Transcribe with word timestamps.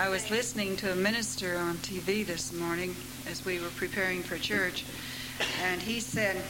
I 0.00 0.08
was 0.08 0.30
listening 0.30 0.78
to 0.78 0.92
a 0.92 0.96
minister 0.96 1.58
on 1.58 1.74
TV 1.76 2.24
this 2.24 2.54
morning 2.54 2.96
as 3.30 3.44
we 3.44 3.60
were 3.60 3.68
preparing 3.68 4.22
for 4.22 4.38
church, 4.38 4.86
and 5.62 5.78
he 5.82 6.00
said, 6.00 6.42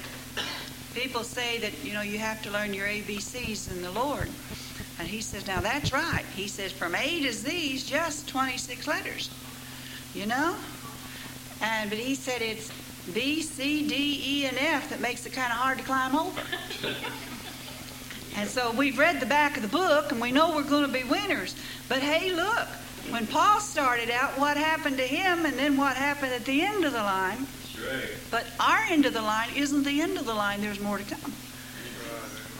People 0.95 1.25
say 1.25 1.59
that, 1.59 1.73
you 1.85 1.93
know, 1.93 2.01
you 2.01 2.17
have 2.19 2.41
to 2.43 2.51
learn 2.53 2.73
your 2.73 2.87
ABCs 2.87 3.73
in 3.73 3.83
the 3.83 3.91
Lord. 3.91 4.29
And 5.01 5.09
he 5.09 5.21
says, 5.21 5.49
Now 5.49 5.61
that's 5.61 5.93
right. 5.93 6.25
He 6.37 6.47
says, 6.47 6.71
From 6.71 6.95
A 6.95 7.23
to 7.23 7.33
Z 7.33 7.75
is 7.75 7.85
just 7.85 8.29
26 8.29 8.87
letters, 8.87 9.31
you 10.15 10.27
know? 10.27 10.55
And, 11.61 11.91
but 11.91 11.99
he 11.99 12.15
said 12.15 12.43
it's 12.43 12.71
B, 13.13 13.43
C, 13.43 13.85
D, 13.85 14.23
E, 14.25 14.47
and 14.47 14.57
F 14.59 14.91
that 14.91 15.01
makes 15.01 15.27
it 15.27 15.33
kind 15.33 15.51
of 15.51 15.59
hard 15.59 15.79
to 15.79 15.85
climb 15.85 16.15
over. 16.15 16.41
and 18.37 18.49
so 18.49 18.71
we've 18.71 18.97
read 18.97 19.19
the 19.19 19.27
back 19.27 19.57
of 19.57 19.65
the 19.65 19.77
book 19.77 20.13
and 20.13 20.21
we 20.21 20.31
know 20.31 20.55
we're 20.55 20.63
going 20.63 20.87
to 20.87 20.93
be 20.93 21.03
winners. 21.03 21.57
But 21.89 21.99
hey, 21.99 22.33
look, 22.33 22.69
when 23.11 23.27
Paul 23.27 23.61
started 23.61 24.11
out, 24.11 24.39
what 24.39 24.57
happened 24.57 24.97
to 24.99 25.07
him 25.07 25.45
and 25.45 25.59
then 25.59 25.77
what 25.77 25.97
happened 25.97 26.33
at 26.33 26.45
the 26.45 26.63
end 26.63 26.85
of 26.85 26.93
the 26.93 27.03
line. 27.03 27.47
Right. 27.77 28.09
But 28.31 28.47
our 28.59 28.85
end 28.91 29.07
of 29.07 29.15
the 29.15 29.23
line 29.23 29.51
isn't 29.57 29.85
the 29.85 30.01
end 30.01 30.19
of 30.19 30.27
the 30.27 30.35
line, 30.35 30.61
there's 30.61 30.81
more 30.81 30.99
to 30.99 31.05
come. 31.05 31.33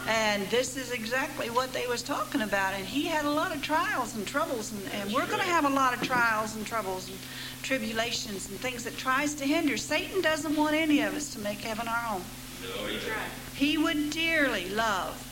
And 0.09 0.49
this 0.49 0.77
is 0.77 0.93
exactly 0.93 1.51
what 1.51 1.73
they 1.73 1.87
was 1.87 2.03
talking 2.03 2.41
about. 2.41 2.75
And 2.75 2.85
he 2.85 3.05
had 3.05 3.27
a 3.27 3.31
lot 3.31 3.55
of 3.55 3.63
trials 3.63 4.17
and 4.17 4.27
troubles, 4.27 4.73
and, 4.73 4.83
and 4.95 5.13
we're 5.13 5.27
going 5.27 5.41
to 5.41 5.47
have 5.47 5.65
a 5.65 5.71
lot 5.71 5.95
of 5.95 6.03
trials 6.03 6.57
and 6.57 6.67
troubles 6.67 7.09
and 7.09 7.19
tribulations 7.63 8.49
and 8.49 8.59
things 8.59 8.83
that 8.85 8.97
tries 8.97 9.35
to 9.35 9.45
hinder. 9.45 9.77
Satan 9.77 10.21
doesn't 10.23 10.57
want 10.57 10.75
any 10.75 11.03
of 11.03 11.15
us 11.15 11.33
to 11.35 11.39
make 11.41 11.61
heaven 11.61 11.87
our 11.87 11.95
home. 11.95 12.25
No, 12.63 12.87
he. 12.87 12.99
He 13.55 13.79
would 13.79 14.11
dearly 14.11 14.69
love 14.71 15.30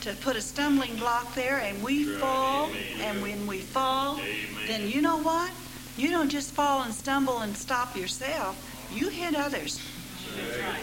to 0.00 0.14
put 0.14 0.36
a 0.36 0.40
stumbling 0.40 0.96
block 0.96 1.34
there, 1.34 1.58
and 1.58 1.82
we 1.82 2.06
Right, 2.08 2.20
fall. 2.20 2.68
amen. 2.70 3.00
And 3.00 3.22
when 3.22 3.46
we 3.46 3.58
fall, 3.58 4.14
Amen. 4.16 4.66
then 4.66 4.88
you 4.88 5.02
know 5.02 5.18
what? 5.18 5.50
You 5.96 6.10
don't 6.10 6.30
just 6.30 6.52
fall 6.52 6.82
and 6.82 6.94
stumble 6.94 7.40
and 7.40 7.56
stop 7.56 7.96
yourself. 7.96 8.56
You 8.92 9.08
hit 9.08 9.34
others. 9.34 9.80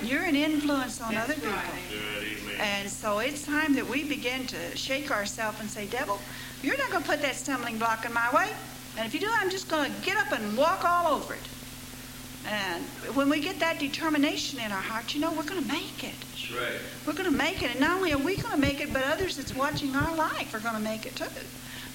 You're 0.04 0.24
an 0.24 0.36
influence 0.36 1.02
on 1.02 1.16
other 1.16 1.34
people. 1.34 1.50
Right. 1.52 2.60
And 2.60 2.90
so 2.90 3.20
it's 3.20 3.46
time 3.46 3.74
that 3.76 3.88
we 3.88 4.04
begin 4.04 4.46
to 4.48 4.78
shake 4.78 5.10
ourselves 5.12 5.60
and 5.60 5.70
say, 5.70 5.86
Devil, 5.88 6.20
you're 6.62 6.78
not 6.78 6.92
going 6.92 7.04
to 7.04 7.10
put 7.10 7.22
that 7.22 7.36
stumbling 7.36 7.78
block 7.78 8.06
in 8.06 8.14
my 8.14 8.30
way. 8.34 8.50
And 8.98 9.06
if 9.06 9.14
you 9.14 9.20
do, 9.20 9.30
I'm 9.32 9.50
just 9.50 9.70
going 9.70 9.92
to 9.94 10.02
get 10.02 10.18
up 10.18 10.32
and 10.32 10.58
walk 10.58 10.84
all 10.86 11.16
over 11.16 11.34
it. 11.34 11.40
And 12.48 12.82
when 13.14 13.30
we 13.30 13.42
get 13.42 13.60
that 13.60 13.78
determination 13.78 14.60
in 14.60 14.72
our 14.72 14.82
heart, 14.82 15.14
you 15.14 15.20
know, 15.20 15.32
we're 15.34 15.44
going 15.44 15.62
to 15.62 15.68
make 15.68 16.04
it. 16.04 16.16
That's 16.20 16.52
right. 16.52 16.80
We're 17.06 17.14
going 17.14 17.30
to 17.30 17.38
make 17.38 17.62
it. 17.62 17.72
And 17.72 17.80
not 17.82 17.98
only 17.98 18.14
are 18.14 18.18
we 18.18 18.38
going 18.38 18.54
to 18.54 18.60
make 18.60 18.80
it, 18.80 18.94
but 18.94 19.04
others 19.04 19.36
that's 19.36 19.54
watching 19.54 19.94
our 19.96 20.16
life 20.16 20.54
are 20.54 20.60
going 20.60 20.76
to 20.76 20.82
make 20.82 21.06
it 21.06 21.16
too. 21.18 21.26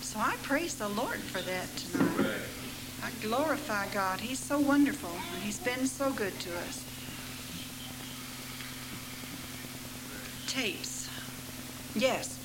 So 0.02 0.18
I 0.18 0.36
praise 0.42 0.74
the 0.74 0.88
Lord 0.88 1.20
for 1.20 1.40
that 1.40 1.76
tonight. 1.76 2.18
Right. 2.18 2.40
I 3.02 3.10
glorify 3.26 3.86
God. 3.94 4.20
He's 4.20 4.38
so 4.38 4.60
wonderful. 4.60 5.10
and 5.34 5.42
He's 5.42 5.58
been 5.58 5.86
so 5.86 6.12
good 6.12 6.38
to 6.40 6.50
us. 6.58 6.84
Tapes. 10.48 11.08
Yes. 11.94 12.38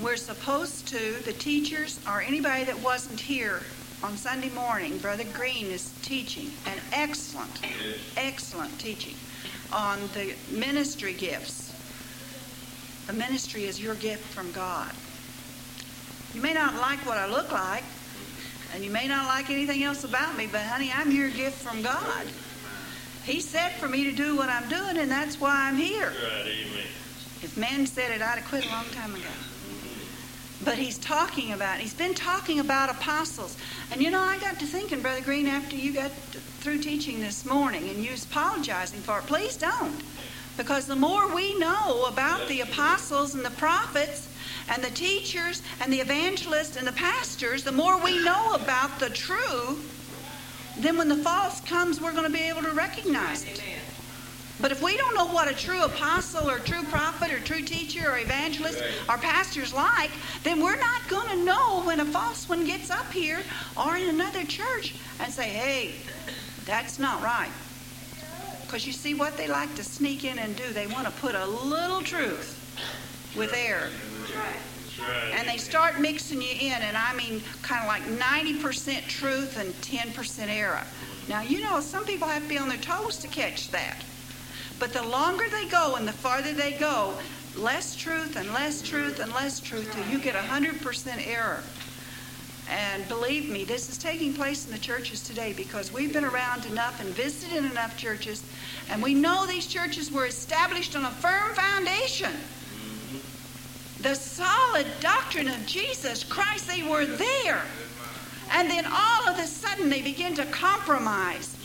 We're 0.00 0.16
supposed 0.16 0.86
to, 0.88 1.24
the 1.24 1.32
teachers 1.32 1.98
or 2.08 2.22
anybody 2.22 2.62
that 2.64 2.78
wasn't 2.80 3.18
here 3.18 3.62
on 4.02 4.16
Sunday 4.16 4.50
morning, 4.50 4.98
Brother 4.98 5.24
Green 5.32 5.66
is 5.66 5.92
teaching 6.02 6.50
an 6.66 6.78
excellent, 6.92 7.50
excellent 8.16 8.76
teaching 8.78 9.14
on 9.72 9.98
the 10.14 10.34
ministry 10.50 11.12
gifts. 11.12 11.72
The 13.06 13.12
ministry 13.12 13.64
is 13.64 13.80
your 13.80 13.94
gift 13.96 14.24
from 14.34 14.50
God. 14.52 14.92
You 16.34 16.42
may 16.42 16.52
not 16.52 16.74
like 16.76 16.98
what 17.06 17.16
I 17.16 17.26
look 17.26 17.52
like, 17.52 17.84
and 18.74 18.84
you 18.84 18.90
may 18.90 19.06
not 19.06 19.26
like 19.26 19.50
anything 19.50 19.84
else 19.84 20.02
about 20.02 20.36
me, 20.36 20.48
but 20.50 20.62
honey, 20.62 20.90
I'm 20.92 21.12
your 21.12 21.30
gift 21.30 21.62
from 21.62 21.82
God. 21.82 22.26
He 23.24 23.38
said 23.40 23.72
for 23.72 23.88
me 23.88 24.04
to 24.04 24.12
do 24.12 24.36
what 24.36 24.48
I'm 24.48 24.68
doing, 24.68 24.98
and 24.98 25.10
that's 25.10 25.40
why 25.40 25.68
I'm 25.68 25.76
here. 25.76 26.08
Right. 26.08 26.46
If 27.42 27.56
man 27.56 27.86
said 27.86 28.10
it, 28.10 28.22
I'd 28.22 28.38
have 28.38 28.48
quit 28.48 28.66
a 28.66 28.68
long 28.68 28.86
time 28.86 29.14
ago. 29.14 29.22
But 30.64 30.78
he's 30.78 30.98
talking 30.98 31.52
about, 31.52 31.78
he's 31.78 31.94
been 31.94 32.14
talking 32.14 32.60
about 32.60 32.90
apostles. 32.90 33.56
And 33.90 34.00
you 34.00 34.10
know, 34.10 34.20
I 34.20 34.38
got 34.38 34.58
to 34.60 34.66
thinking, 34.66 35.00
Brother 35.00 35.20
Green, 35.20 35.48
after 35.48 35.74
you 35.76 35.92
got 35.92 36.12
through 36.60 36.78
teaching 36.78 37.20
this 37.20 37.44
morning 37.44 37.88
and 37.88 38.04
you 38.04 38.12
was 38.12 38.24
apologizing 38.24 39.00
for 39.00 39.18
it, 39.18 39.26
please 39.26 39.56
don't. 39.56 40.02
Because 40.56 40.86
the 40.86 40.96
more 40.96 41.34
we 41.34 41.58
know 41.58 42.04
about 42.04 42.46
the 42.48 42.60
apostles 42.60 43.34
and 43.34 43.44
the 43.44 43.50
prophets 43.50 44.28
and 44.68 44.84
the 44.84 44.90
teachers 44.90 45.62
and 45.80 45.92
the 45.92 46.00
evangelists 46.00 46.76
and 46.76 46.86
the 46.86 46.92
pastors, 46.92 47.64
the 47.64 47.72
more 47.72 48.00
we 48.02 48.22
know 48.22 48.54
about 48.54 49.00
the 49.00 49.10
true, 49.10 49.78
then 50.78 50.96
when 50.96 51.08
the 51.08 51.16
false 51.16 51.60
comes, 51.62 52.00
we're 52.00 52.12
going 52.12 52.24
to 52.24 52.32
be 52.32 52.42
able 52.42 52.62
to 52.62 52.70
recognize 52.70 53.44
it. 53.44 53.60
But 54.60 54.70
if 54.70 54.82
we 54.82 54.96
don't 54.96 55.14
know 55.14 55.26
what 55.26 55.50
a 55.50 55.54
true 55.54 55.82
apostle 55.82 56.48
or 56.48 56.58
true 56.58 56.84
prophet 56.84 57.32
or 57.32 57.40
true 57.40 57.62
teacher 57.62 58.10
or 58.10 58.18
evangelist 58.18 58.82
or 59.08 59.18
pastor's 59.18 59.72
like, 59.72 60.10
then 60.44 60.62
we're 60.62 60.78
not 60.78 61.08
going 61.08 61.28
to 61.30 61.44
know 61.44 61.82
when 61.82 62.00
a 62.00 62.04
false 62.04 62.48
one 62.48 62.64
gets 62.64 62.90
up 62.90 63.10
here 63.12 63.40
or 63.76 63.96
in 63.96 64.08
another 64.08 64.44
church 64.44 64.94
and 65.20 65.32
say, 65.32 65.48
hey, 65.48 65.94
that's 66.64 66.98
not 66.98 67.22
right. 67.22 67.50
Because 68.62 68.86
you 68.86 68.92
see 68.92 69.14
what 69.14 69.36
they 69.36 69.48
like 69.48 69.74
to 69.74 69.84
sneak 69.84 70.24
in 70.24 70.38
and 70.38 70.56
do? 70.56 70.72
They 70.72 70.86
want 70.86 71.06
to 71.06 71.12
put 71.12 71.34
a 71.34 71.46
little 71.46 72.00
truth 72.00 72.58
with 73.36 73.52
error. 73.54 73.90
And 75.32 75.48
they 75.48 75.56
start 75.56 76.00
mixing 76.00 76.40
you 76.40 76.54
in, 76.60 76.80
and 76.80 76.96
I 76.96 77.14
mean, 77.14 77.42
kind 77.62 77.82
of 77.82 77.88
like 77.88 78.02
90% 78.04 79.08
truth 79.08 79.58
and 79.58 79.72
10% 79.74 80.48
error. 80.48 80.84
Now, 81.28 81.40
you 81.40 81.60
know, 81.60 81.80
some 81.80 82.04
people 82.04 82.28
have 82.28 82.42
to 82.42 82.48
be 82.48 82.58
on 82.58 82.68
their 82.68 82.78
toes 82.78 83.16
to 83.18 83.28
catch 83.28 83.70
that. 83.70 84.04
But 84.82 84.92
the 84.92 85.04
longer 85.04 85.44
they 85.48 85.66
go 85.66 85.94
and 85.94 86.08
the 86.08 86.12
farther 86.12 86.52
they 86.52 86.72
go, 86.72 87.14
less 87.56 87.94
truth 87.94 88.34
and 88.34 88.52
less 88.52 88.82
truth 88.82 89.20
and 89.20 89.32
less 89.32 89.60
truth 89.60 89.88
till 89.94 90.04
you 90.08 90.18
get 90.18 90.34
100% 90.34 91.24
error. 91.24 91.62
And 92.68 93.06
believe 93.06 93.48
me, 93.48 93.62
this 93.62 93.88
is 93.88 93.96
taking 93.96 94.34
place 94.34 94.66
in 94.66 94.72
the 94.72 94.80
churches 94.80 95.22
today 95.22 95.52
because 95.52 95.92
we've 95.92 96.12
been 96.12 96.24
around 96.24 96.66
enough 96.66 97.00
and 97.00 97.10
visited 97.10 97.64
enough 97.64 97.96
churches, 97.96 98.42
and 98.90 99.00
we 99.00 99.14
know 99.14 99.46
these 99.46 99.68
churches 99.68 100.10
were 100.10 100.26
established 100.26 100.96
on 100.96 101.04
a 101.04 101.10
firm 101.10 101.54
foundation 101.54 102.32
mm-hmm. 102.32 104.02
the 104.02 104.16
solid 104.16 104.88
doctrine 104.98 105.46
of 105.46 105.64
Jesus 105.64 106.24
Christ, 106.24 106.66
they 106.66 106.82
were 106.82 107.06
there. 107.06 107.62
And 108.50 108.68
then 108.68 108.84
all 108.90 109.28
of 109.28 109.38
a 109.38 109.46
sudden 109.46 109.88
they 109.88 110.02
begin 110.02 110.34
to 110.34 110.44
compromise. 110.46 111.56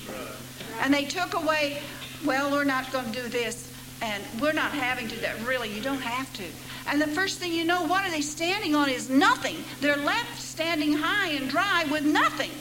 And 0.82 0.94
they 0.94 1.06
took 1.06 1.34
away, 1.34 1.82
well, 2.26 2.52
we're 2.52 2.64
not 2.64 2.92
going 2.92 3.12
to 3.12 3.22
do 3.22 3.28
this, 3.28 3.72
and 4.02 4.24
we're 4.40 4.54
not 4.54 4.72
having 4.72 5.08
to 5.08 5.16
that. 5.18 5.40
Really, 5.46 5.74
you 5.74 5.82
don't 5.82 6.02
have 6.02 6.32
to. 6.34 6.44
And 6.90 7.02
the 7.02 7.08
first 7.08 7.40
thing 7.40 7.52
you 7.52 7.66
know, 7.66 7.86
what 7.86 8.06
are 8.06 8.12
they 8.12 8.22
standing 8.22 8.76
on 8.76 8.90
is 8.90 9.10
nothing. 9.10 9.58
They're 9.82 9.98
left 9.98 10.40
standing 10.40 10.94
high 10.94 11.32
and 11.32 11.50
dry 11.50 11.86
with 11.92 12.06
nothing. 12.06 12.52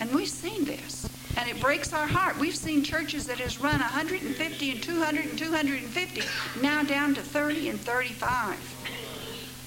And 0.00 0.14
we've 0.14 0.28
seen 0.28 0.64
this. 0.64 1.08
And 1.36 1.48
it 1.48 1.60
breaks 1.60 1.92
our 1.92 2.06
heart. 2.06 2.38
We've 2.38 2.56
seen 2.56 2.84
churches 2.84 3.26
that 3.26 3.38
has 3.38 3.60
run 3.60 3.80
150 3.80 4.70
and 4.70 4.82
200 4.82 5.24
and 5.24 5.38
250, 5.38 6.22
now 6.60 6.82
down 6.82 7.14
to 7.14 7.22
30 7.22 7.70
and 7.70 7.80
35. 7.80 8.81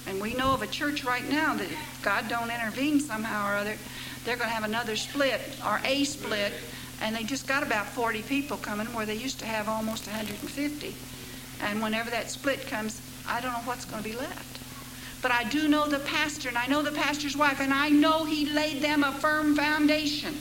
And 0.07 0.21
we 0.21 0.33
know 0.33 0.53
of 0.53 0.61
a 0.61 0.67
church 0.67 1.03
right 1.03 1.27
now 1.29 1.55
that 1.55 1.69
if 1.69 1.99
God 2.03 2.27
don't 2.27 2.51
intervene 2.51 2.99
somehow 2.99 3.51
or 3.51 3.55
other, 3.55 3.75
they're 4.23 4.37
going 4.37 4.49
to 4.49 4.55
have 4.55 4.63
another 4.63 4.95
split 4.95 5.41
or 5.65 5.81
a 5.83 6.03
split. 6.03 6.53
And 7.01 7.15
they 7.15 7.23
just 7.23 7.47
got 7.47 7.63
about 7.63 7.87
40 7.87 8.21
people 8.23 8.57
coming 8.57 8.87
where 8.87 9.05
they 9.05 9.15
used 9.15 9.39
to 9.39 9.45
have 9.45 9.67
almost 9.67 10.07
150. 10.07 10.95
And 11.61 11.81
whenever 11.81 12.09
that 12.09 12.29
split 12.29 12.67
comes, 12.67 13.01
I 13.27 13.41
don't 13.41 13.51
know 13.51 13.59
what's 13.65 13.85
going 13.85 14.03
to 14.03 14.09
be 14.09 14.15
left. 14.15 14.59
But 15.21 15.31
I 15.31 15.43
do 15.45 15.67
know 15.67 15.87
the 15.87 15.99
pastor, 15.99 16.49
and 16.49 16.57
I 16.57 16.67
know 16.67 16.83
the 16.83 16.91
pastor's 16.91 17.35
wife, 17.35 17.59
and 17.59 17.73
I 17.73 17.89
know 17.89 18.25
he 18.25 18.45
laid 18.51 18.81
them 18.81 19.03
a 19.03 19.11
firm 19.11 19.55
foundation. 19.55 20.35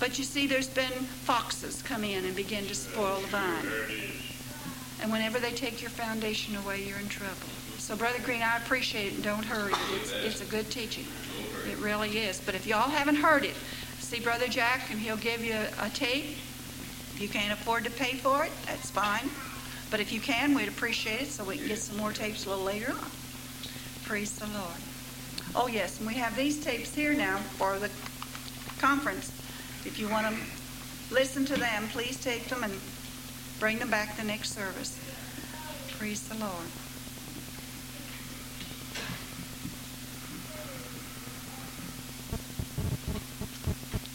But 0.00 0.18
you 0.18 0.24
see, 0.24 0.46
there's 0.46 0.68
been 0.68 0.90
foxes 0.90 1.82
come 1.82 2.04
in 2.04 2.24
and 2.24 2.34
begin 2.34 2.66
to 2.66 2.74
spoil 2.74 3.20
the 3.20 3.28
vine. 3.28 3.66
And 5.00 5.12
whenever 5.12 5.38
they 5.38 5.52
take 5.52 5.80
your 5.80 5.90
foundation 5.90 6.56
away, 6.56 6.82
you're 6.82 6.98
in 6.98 7.08
trouble. 7.08 7.48
So, 7.86 7.94
Brother 7.94 8.18
Green, 8.24 8.42
I 8.42 8.56
appreciate 8.56 9.12
it, 9.12 9.22
don't 9.22 9.44
hurry. 9.44 9.72
It's, 9.94 10.10
it's 10.10 10.40
a 10.40 10.44
good 10.46 10.68
teaching. 10.72 11.04
It 11.70 11.78
really 11.78 12.18
is. 12.18 12.40
But 12.44 12.56
if 12.56 12.66
y'all 12.66 12.90
haven't 12.90 13.14
heard 13.14 13.44
it, 13.44 13.54
see 14.00 14.18
Brother 14.18 14.48
Jack, 14.48 14.90
and 14.90 14.98
he'll 14.98 15.16
give 15.16 15.44
you 15.44 15.54
a, 15.54 15.86
a 15.86 15.88
tape. 15.90 16.24
If 16.24 17.18
you 17.20 17.28
can't 17.28 17.52
afford 17.52 17.84
to 17.84 17.92
pay 17.92 18.16
for 18.16 18.44
it, 18.44 18.50
that's 18.66 18.90
fine. 18.90 19.30
But 19.88 20.00
if 20.00 20.12
you 20.12 20.18
can, 20.18 20.52
we'd 20.52 20.66
appreciate 20.66 21.20
it 21.20 21.28
so 21.28 21.44
we 21.44 21.58
can 21.58 21.68
get 21.68 21.78
some 21.78 21.96
more 21.96 22.10
tapes 22.10 22.44
a 22.44 22.48
little 22.48 22.64
later 22.64 22.90
on. 22.90 23.10
Praise 24.02 24.36
the 24.36 24.46
Lord. 24.46 24.80
Oh, 25.54 25.68
yes, 25.68 25.98
and 26.00 26.08
we 26.08 26.14
have 26.14 26.34
these 26.34 26.58
tapes 26.64 26.92
here 26.92 27.14
now 27.14 27.36
for 27.36 27.78
the 27.78 27.90
conference. 28.80 29.30
If 29.84 30.00
you 30.00 30.08
want 30.08 30.26
to 30.26 31.14
listen 31.14 31.44
to 31.44 31.54
them, 31.54 31.86
please 31.92 32.20
take 32.20 32.48
them 32.48 32.64
and 32.64 32.72
bring 33.60 33.78
them 33.78 33.90
back 33.90 34.16
the 34.16 34.24
next 34.24 34.54
service. 34.54 34.98
Praise 35.96 36.28
the 36.28 36.34
Lord. 36.34 36.66